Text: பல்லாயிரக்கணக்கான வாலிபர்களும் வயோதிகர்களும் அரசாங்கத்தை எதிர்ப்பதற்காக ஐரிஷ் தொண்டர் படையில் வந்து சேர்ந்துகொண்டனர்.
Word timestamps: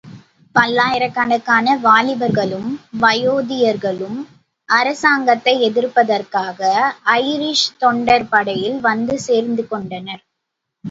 பல்லாயிரக்கணக்கான 0.55 1.75
வாலிபர்களும் 1.83 2.69
வயோதிகர்களும் 3.01 4.17
அரசாங்கத்தை 4.69 5.53
எதிர்ப்பதற்காக 5.61 6.59
ஐரிஷ் 7.19 7.69
தொண்டர் 7.77 8.27
படையில் 8.29 8.79
வந்து 8.79 9.19
சேர்ந்துகொண்டனர். 9.27 10.23